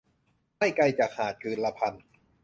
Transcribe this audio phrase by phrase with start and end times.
[0.57, 1.93] ไม่ไกลจากหาดคืนละพัน